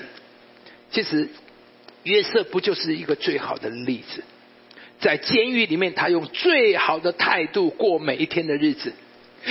[0.91, 1.31] 其实，
[2.05, 4.23] 约瑟不就是一个最好的例子？
[4.99, 8.93] 在监狱里面，他用最好的态度过每一天的日子。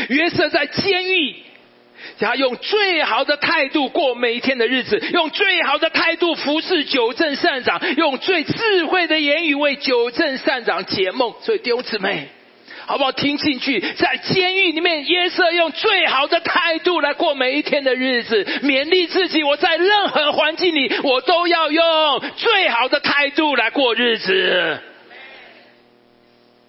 [0.07, 1.35] 约瑟在监狱，
[2.19, 11.33] 他用最好的态度过每一天的日子，用最好的态度服侍九正善长，用最智慧的言语为九正善长解梦。
[11.41, 12.29] 所以弟兄姊妹，
[12.86, 13.80] 好不好听进去？
[13.80, 24.80] 在监狱里面，约瑟用最好的态度来过每一天的日子，勉励自己：我在任何环境里，我都要用最好的态度来过日子。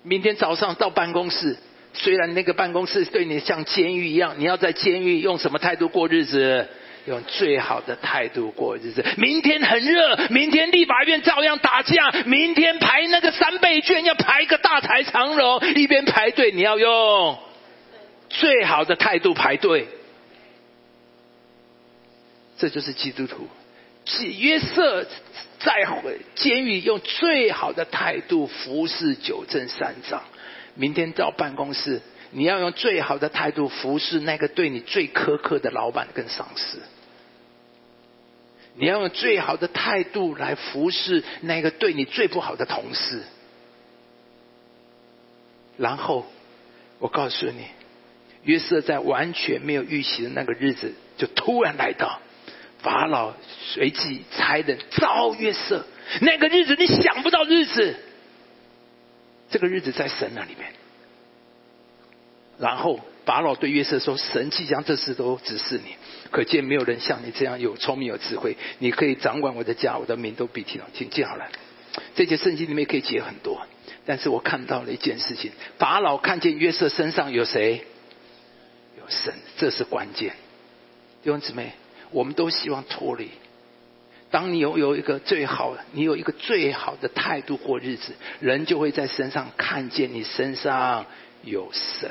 [0.02, 1.56] 明天早上到办公室，
[1.92, 6.68] 虽然那个办公室对你像监狱一样，你要在监狱用什么态度过日子？
[7.06, 9.04] 用最好的态度过日子。
[9.16, 12.10] 明天很热，明天立法院照样打架。
[12.26, 17.38] 明天排那个三倍券要排个大排长龙，一边排队你要用
[18.28, 19.88] 最好的态度排队。
[22.58, 23.48] 这就是基督徒。
[24.38, 25.06] 约瑟
[25.58, 25.84] 在
[26.34, 30.22] 监狱用最好的态度服侍九正三长。
[30.74, 32.00] 明天到办公室，
[32.32, 36.80] 你要用最好的态度服侍那个对你最苛刻的老板跟上司。
[38.74, 43.22] 你要用最好的态度来服侍那个对你最不好的同事。
[45.76, 46.26] 然后，
[46.98, 47.66] 我告诉你，
[48.44, 52.20] 约瑟在完全没有预期的那个日子，就突然来到。
[52.78, 53.34] 法老
[53.74, 55.84] 随即差人招约瑟，
[56.20, 57.94] 那个日子你想不到日子，
[59.50, 60.72] 这个日子在神那里面。
[62.62, 65.96] 然后法老对约瑟说：“神即将这事都指示你，
[66.30, 71.46] 可见没有人像你这样有聪明有智慧，你可以掌管我的家，我的民都必听请记好了。
[72.14, 73.66] 这节圣经里面可以解很多，
[74.06, 77.84] 但是我看到了一件事情：法老看见约瑟身上有谁？
[78.96, 80.30] 有神，这是关键。
[81.22, 81.72] 弟兄姊妹。
[82.14, 83.30] 我们都希望脱离。
[84.30, 91.06] 当你有有一个最好，你有一个最好的态度过日子，人就会在身上看见你身上
[91.42, 92.10] 有神，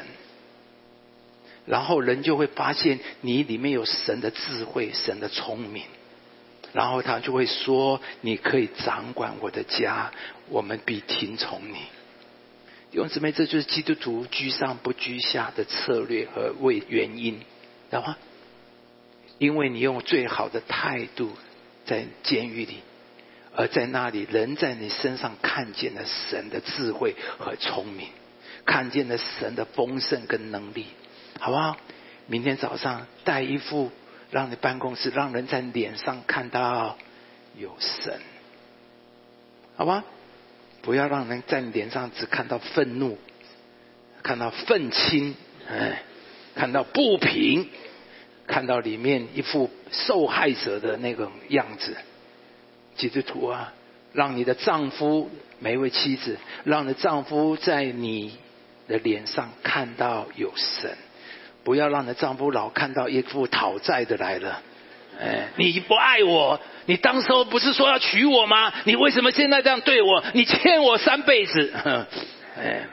[1.66, 5.84] 然后人就会发现你里面有神的智慧、神的聪明，
[6.74, 10.12] 然后他就会说：“你可以掌管我的家，
[10.50, 11.76] 我们必听从你。”
[12.92, 18.18] 弟兄姊妹，这就是基督徒居上不居下的策略和为原因，知道吗？
[19.38, 21.32] 因为你用最好的态度
[21.86, 22.78] 在监狱里，
[23.56, 28.10] 而在那里，人在你身上看见了神的智慧和聪明，
[28.66, 30.88] 看见了神的丰盛跟能力，
[31.42, 31.76] 好不好？
[32.28, 33.92] 明天早上带一副，
[34.30, 36.96] 让你办公室让人在脸上看到
[37.58, 38.22] 有神，
[39.76, 40.04] 好吧？
[40.84, 43.18] 不要让人在脸上只看到愤怒，
[44.22, 45.36] 看到愤青，
[45.68, 46.04] 哎，
[46.54, 47.68] 看到不平。
[48.48, 51.96] 看到里面一副受害者的那种样子，
[52.98, 53.74] 基督徒啊，
[54.12, 58.38] 让你的丈夫每一位妻子，让你的丈夫在你
[58.90, 60.98] 的脸上看到有神，
[61.64, 64.62] 不要让你丈夫老看到一副讨债的来了。
[65.20, 68.74] 哎，你不爱我，你当时候不是说要娶我吗？
[68.86, 70.24] 你为什么现在这样对我？
[70.34, 71.74] 你欠我三辈子。
[72.58, 72.88] 哎，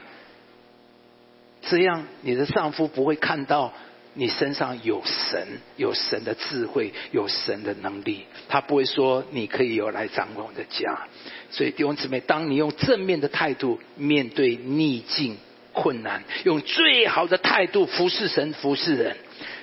[1.62, 3.72] 这样你的丈夫不会看到。
[4.14, 11.06] 你身上有神，有神的智慧，有神的能力，他不会说你可以有来掌管我的家。
[11.50, 15.36] 所以弟兄姊妹，当你用正面的态度面对逆境
[15.80, 19.16] 困难，用最好的态度服侍神、服侍人。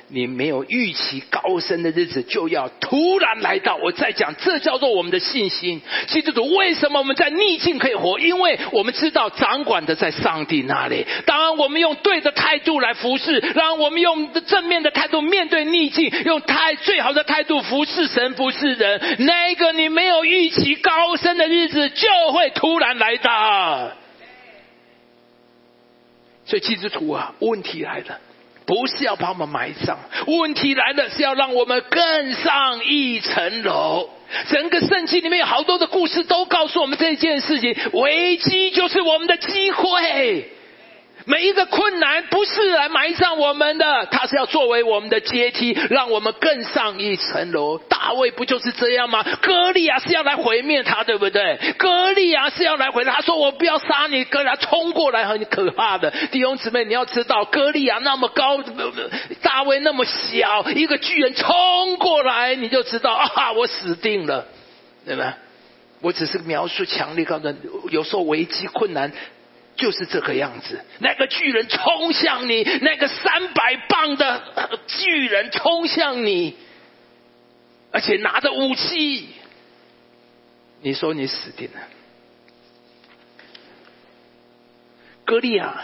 [0.07, 3.75] 你没有预期高升的日子就要突然来到。
[3.75, 5.81] 我在讲，这叫做我们的信心。
[6.05, 8.19] 基督徒为什么我们在逆境可以活？
[8.19, 11.07] 因为我们知道掌管的在上帝那里。
[11.25, 23.33] 当然我们用对的态度来服侍，让我们用正面的态度面对逆境，用太最好的态度服侍神、服侍人，那个你没有预期高升的日子就会突然来到。
[26.45, 28.19] 所以基督徒啊，问题来了。
[28.67, 34.09] 不是要把我们埋葬，问题来了是要让我们更上一层楼。
[34.47, 40.49] 整个圣经里面有好多的故事都告诉我们这件事情：危机就是我们的机会。
[41.27, 47.79] 每一个困难不是来埋葬我们的，它是要作为我们的阶梯，让我们更上一层楼。
[47.79, 49.23] 大卫不就是这样吗？
[49.41, 51.57] 歌利亚是要来毁灭他，对不对？
[51.79, 56.11] 歌利亚是要来毁，他说我不要杀你，哥利亚冲过来很可怕的。
[56.31, 58.59] 弟兄姊妹，你要知道，歌利亚那么高，
[59.41, 64.45] 大卫那么小，一个巨人冲过来，你就知道啊，我死定了，
[65.07, 65.37] 对吧？
[66.01, 67.55] 我只是描述强烈告诉，
[67.89, 69.11] 有时候危机困难。
[69.75, 76.55] 就是这个样子，那个巨人冲向你，那个三百磅的巨人冲向你，
[77.91, 79.29] 而且拿着武器，
[80.81, 81.79] 你说你死定了。
[85.25, 85.83] 歌利亚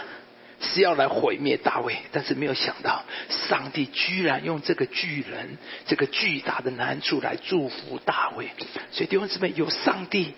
[0.60, 8.48] 是要来毁灭大卫，但是没有想到，上帝居然用这个巨人、这个巨大的难处来祝福大卫。
[8.92, 10.34] 所以弟兄姊妹，有上帝，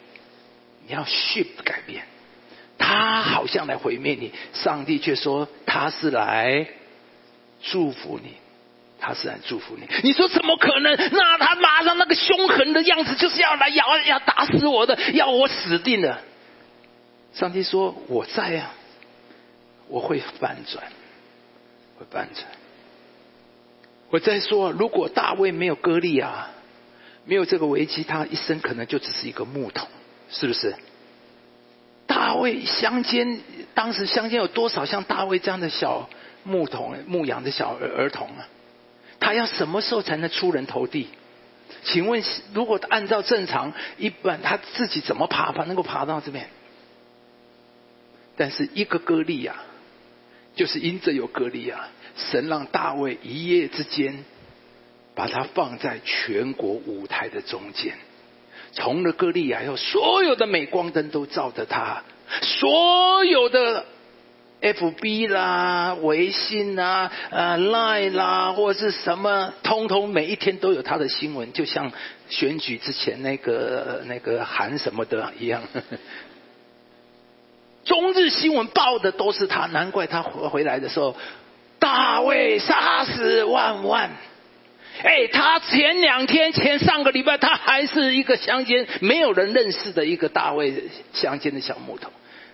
[0.87, 2.07] 你要 shift 改变。
[2.79, 6.67] 他好像来毁灭你，上帝却说他是来
[7.63, 8.33] 祝福你，
[9.01, 9.87] 他是来祝福你。
[10.03, 10.97] 你说怎么可能？
[11.13, 16.21] 那他马上那个凶狠的样子，就是要来要要打死我的，要我死定了。
[17.33, 18.71] 上帝说我在呀，
[19.89, 20.85] 我会反转，
[21.99, 22.47] 会反转。
[24.11, 26.51] 我在说，如果大卫没有割利啊，
[27.25, 29.89] 没有这个危机，他一生可能就只是一个木桶，
[30.29, 30.77] 是不是？
[32.15, 33.41] 大卫乡间，
[33.75, 36.09] 当时乡间有多少像大卫这样的小
[36.45, 38.47] 牧童、牧羊的小儿儿童啊？
[39.19, 41.09] 他要什么时候才能出人头地？
[41.83, 45.51] 请问，如果按照正常，一般他自己怎么爬？
[45.51, 46.49] 爬能够爬到这边？
[48.37, 49.57] 但是一个歌利亚，
[50.55, 54.25] 就是因着有歌利亚，神让大卫一夜之间
[55.17, 57.95] 把他放在全国舞台的中间。
[58.75, 62.03] 从了歌利亚以后，所有的镁光灯都照着他，
[62.43, 63.85] 所有的
[64.61, 71.93] F B 啦、微信啦、呃 Line 啦，或者是什么，通通每一天都有他的新闻，就像
[72.29, 75.63] 选举之前那个那个韩什么的一样。
[77.85, 81.15] 中日新闻报的都是他，难怪他回回来的时候，
[81.79, 84.11] 大卫杀死万万。
[85.03, 92.11] 哎，他前两天、前上个礼拜，他还是一个乡间没有人认识的一个大卫乡间的小木头。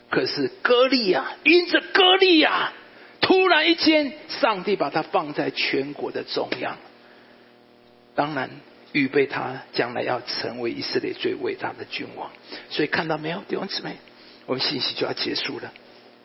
[0.08, 2.72] 可是歌利亚，因着歌利亚，
[3.20, 6.76] 突然一间，上帝把他放在全国的中央，
[8.14, 8.50] 当然
[8.92, 12.30] 预备他将来要成为以色列最伟大的君王。
[12.70, 13.96] 所以看到没有，弟兄姊妹，
[14.46, 15.72] 我们信息就要结束了。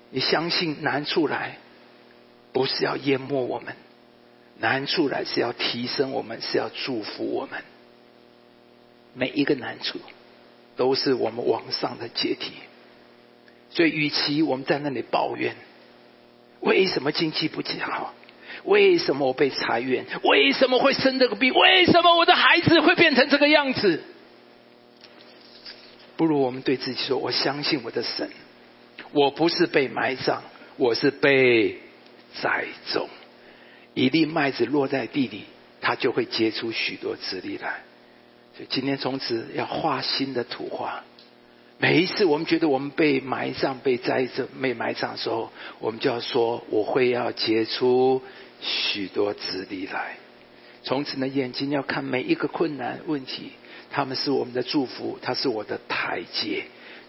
[0.10, 1.58] 你相信难处来，
[2.54, 3.76] 不是要淹没我们。
[4.60, 7.64] 难处来是要提升我们，是要祝福我们。
[9.14, 10.00] 每一个难处
[10.76, 12.54] 都是我们往上的阶梯。
[13.70, 15.56] 所以，与其我们在那里抱怨，
[16.62, 18.14] 为什么经济不好？
[18.64, 20.06] 为什么我被裁员？
[20.24, 21.54] 为什么会生这个病？
[21.54, 24.02] 为什么我的孩子会变成这个样子？
[26.16, 28.30] 不如我们对自己说：我相信我的神，
[29.12, 30.42] 我不是被埋葬，
[30.78, 31.80] 我是被
[32.42, 33.10] 栽种。
[33.96, 35.46] 一粒麦子落在地里，
[35.82, 37.82] 它就会结出许多籽粒来。
[38.56, 41.04] 所以今天从此要画新的图画。
[41.78, 48.22] 每一次我们觉得我们被埋葬、被栽着、被埋葬的时候，我们就要说：我会要结出
[48.62, 50.18] 许多籽粒来。
[50.84, 53.52] 从此呢，眼睛要看每一个困难问题，
[53.92, 56.64] 他们是我们的祝福，它是我的台阶。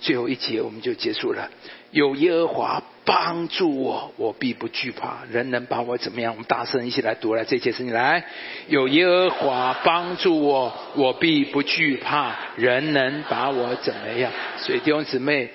[0.06, 1.50] 最后一节我们就结束了。
[1.90, 5.24] 有耶和华帮助我，我必不惧怕。
[5.28, 6.32] 人能把我怎么样？
[6.32, 8.24] 我们大声一起来读来这节圣经来。
[8.68, 12.36] 有耶和华帮助我，我必不惧怕。
[12.56, 14.30] 人能把我怎么样？
[14.58, 15.50] 所以弟兄姊妹，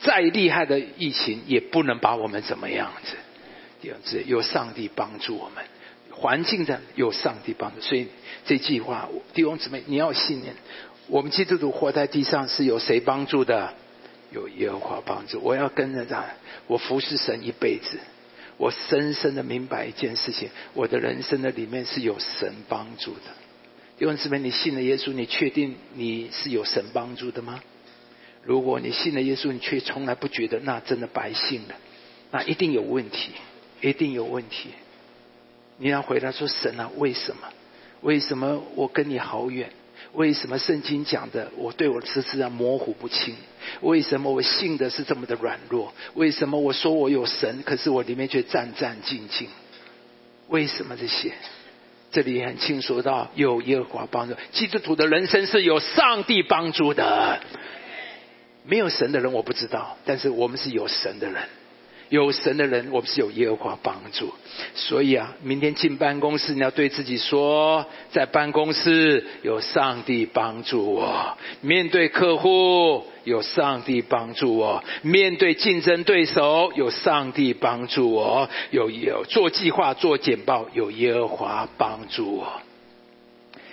[0.00, 3.16] 再厉害的疫情也不能把我们怎么样子。
[3.82, 5.62] 弟兄姊妹，有上帝帮助我们，
[6.10, 7.82] 环境的有上帝帮助。
[7.82, 8.06] 所以
[8.46, 10.54] 这句话，弟兄姊妹，你要信念。
[11.08, 13.74] 我们基督徒活在地上是有谁帮助的？
[14.30, 15.40] 有耶和华帮助。
[15.42, 16.24] 我要跟着他，
[16.66, 17.98] 我服侍神一辈子。
[18.56, 23.20] 我深深的明白一件事情：我的人生的里面是有神帮助的。
[23.98, 27.60] 弟兄姊妹，你信了耶稣，你确定你是有神帮助的吗？
[28.44, 31.74] 如果你信了耶稣，你却从来不觉得，那真的白信了，
[32.30, 33.32] 那一定有问题，
[33.80, 34.70] 一定有问题。
[35.76, 37.48] 你要回答说：神啊，为什么？
[38.00, 39.70] 为什么我跟你好远？
[40.14, 43.34] 为什么圣经讲的我对我迟迟啊模糊不清？
[43.80, 45.92] 为什么我信的是这么的软弱？
[46.14, 49.46] 为什么我说我有神，可是我里面却战战兢兢？
[50.48, 51.32] 为什么这些？
[52.10, 57.40] 这里很清楚到有耶和华帮助，基督徒的人生是有上帝帮助的。
[58.64, 61.42] 没有神的人我不知道，但是我们是有神的人。
[62.12, 64.34] 有神的人，我们是有耶和华帮助，
[64.74, 82.46] 所以啊，明天进办公室，你要对自己说，在办公室有上帝帮助我；面对客户有上帝帮助我；面对竞争对手有上帝帮助我；有有做计划、做简报有耶和华帮助我。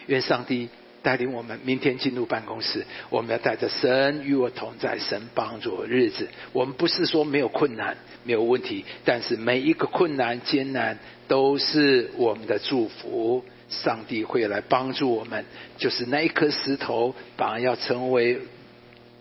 [0.08, 0.70] 愿上帝。
[1.02, 6.28] 带领我们明天进入办公室，我们要带着神与我同在，神帮助我日子。
[6.54, 10.98] 我们不是说没有困难、没有问题，但是每一个困难、艰难
[11.28, 13.44] 都是我们的祝福。
[13.70, 15.46] 上帝会来帮助我们，
[15.78, 18.40] 就是那一颗石头，反而要成为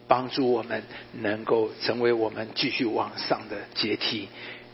[0.07, 0.83] 帮助我们，
[1.21, 4.27] 能够成为我们继续往上的阶梯。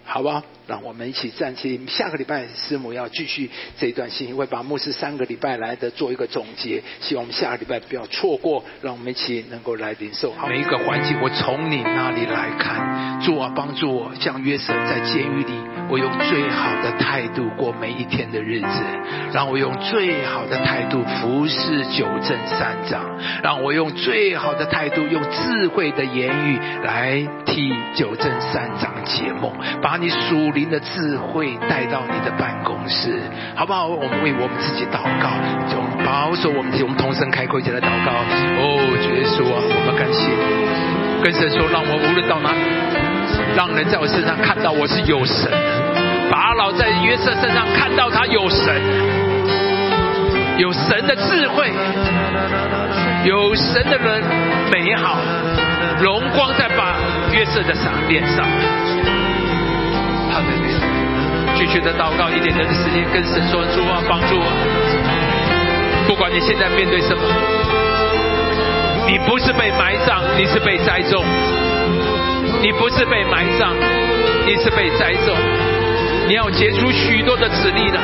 [0.07, 1.81] 好吧，让我们一起站起。
[1.89, 6.83] 下个礼拜师母要继续这一段信息，会把牧师三个礼拜来的做一个总结。
[7.01, 10.33] 希望我们下个礼拜不要错过，让我们一起能够来领受。
[10.47, 15.53] 每一个环境，我从你那里来看，主啊，帮助我，像约瑟在监狱里，
[15.95, 18.67] 我用最好的态度过每一天的日子；
[19.33, 23.01] 让我用最好的态度服侍九正三长；
[23.45, 29.97] 让我用最好的态度，用智慧的言语来替九正三长解梦，把。
[29.97, 33.17] 你属灵的智慧带到你的办公室，
[33.55, 33.87] 好不好？
[33.87, 35.31] 我们为我们自己祷告，
[35.71, 38.11] 就保守我们，我们同声开口起来祷告。
[38.11, 38.67] 哦，
[39.01, 42.59] 主耶稣啊，我们感谢你，跟神说，让我无论到哪里，
[43.57, 46.31] 让人在我身上看到我是有神的。
[46.31, 48.75] 法老在约瑟身上看到他有神，
[50.59, 51.73] 有神的智慧，
[53.25, 54.23] 有神的人
[54.73, 55.19] 美好
[56.01, 56.97] 荣光在把
[57.33, 58.45] 约瑟的上脸上。
[61.57, 64.45] 继续的祷告，一点点的时间跟神说：主啊，帮助我。
[66.07, 67.23] 不管你现在面对什么，
[69.07, 71.23] 你不是被埋葬，你是被栽种；
[72.65, 73.77] 你不是被埋葬，
[74.47, 75.37] 你是被栽种。
[76.27, 78.01] 你要结出许多的籽粒的，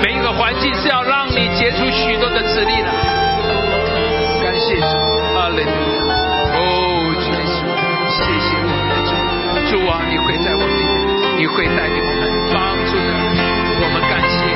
[0.00, 2.88] 每一个环境是要让你结出许多的籽粒的。
[4.44, 4.86] 感谢主，
[5.34, 5.58] 阿门。
[6.54, 6.62] 哦，
[7.18, 7.66] 主耶稣，
[8.06, 9.10] 谢谢我们的主，
[9.74, 13.10] 主啊，你会在我们里面，你会带领我们帮助的。
[13.82, 14.46] 我们感谢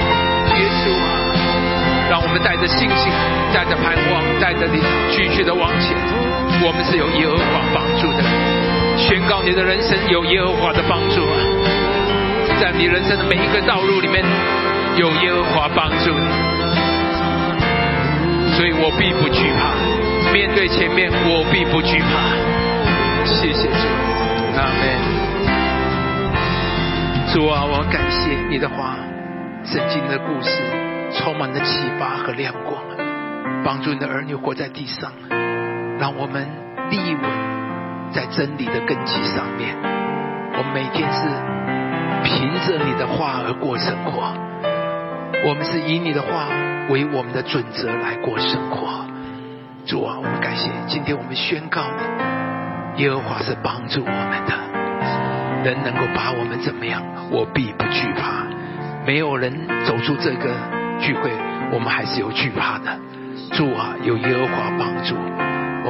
[0.63, 1.27] 耶稣啊。
[2.09, 3.11] 让我们带着信心，
[3.53, 4.79] 带着盼望，带着你
[5.11, 5.99] 继续的往前。
[6.63, 8.23] 我们是有耶和华帮助的，
[9.09, 11.37] 宣告你的人生有耶和华的帮助啊！
[12.61, 14.23] 在你人生的每一个道路里面，
[14.97, 16.29] 有耶和华帮助你，
[18.55, 19.73] 所以我必不惧怕。
[20.33, 22.13] 面对前面，我必不惧怕。
[23.25, 23.89] 谢谢主，
[24.57, 24.83] 阿门。
[27.33, 28.97] 主啊，我感谢你的话，
[29.65, 30.63] 圣经的故事。
[31.13, 32.81] 充满了启发和亮光，
[33.65, 35.11] 帮助你的儿女活在地上，
[35.99, 36.47] 让我们
[36.89, 37.25] 立稳
[38.13, 39.77] 在真理的根基上面。
[40.53, 41.29] 我们每天是
[42.25, 44.33] 凭着你的话而过生活，
[45.49, 46.47] 我们是以你的话
[46.89, 49.05] 为我们的准则来过生活。
[49.87, 51.83] 主啊，我们感谢今天我们宣告，
[52.97, 54.53] 耶和华是帮助我们的，
[55.65, 58.45] 人能够把我们怎么样，我必不惧怕。
[59.07, 60.51] 没有人走出这个。
[61.01, 61.31] 聚会，
[61.73, 62.95] 我们还是有惧怕的。
[63.53, 65.17] 主啊，有耶和华帮助。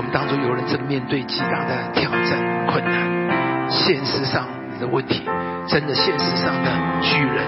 [0.01, 4.47] 我们当中有人正面对极大的挑战、困难，现实上
[4.81, 5.29] 的问题，
[5.69, 6.71] 真的现实上的
[7.03, 7.45] 巨人、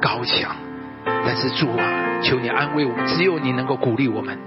[0.00, 0.56] 高墙。
[1.04, 1.84] 但是主啊，
[2.22, 4.38] 求你安慰我们，只有你能够鼓励我们，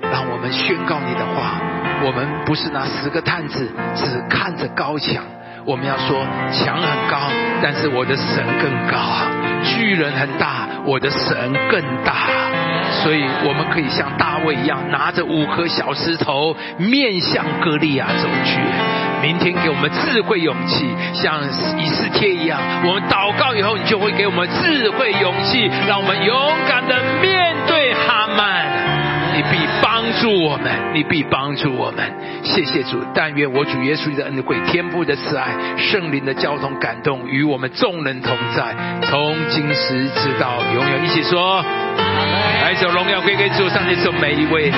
[0.00, 1.60] 让我们宣告你的话。
[2.04, 5.24] 我们不是拿十个探子，只看着高墙。
[5.64, 7.18] 我们要说墙很高，
[7.60, 9.26] 但是我的神更高啊；
[9.64, 12.28] 巨人很大，我的神更大。
[13.02, 18.60] 所以我们可以像大卫一样，拿着五颗小石头，面向歌利亚走去。
[19.20, 21.42] 明天给我们智慧勇气，像
[21.78, 22.60] 以斯帖一样。
[22.84, 26.34] 我们祷告以后，你就会给我们智慧勇气，让我们勇
[26.68, 28.66] 敢的面对哈曼。
[29.34, 32.04] 你必发助我们，你必帮助我们。
[32.42, 41.04] 谢谢主，但愿我主耶稣的恩惠、天父的慈爱、圣灵的交通感动与我们众人同在，从今时直到永远。
[41.04, 41.62] 一起说，
[42.62, 44.72] 来，一首荣耀归给主，上帝，颂每一位。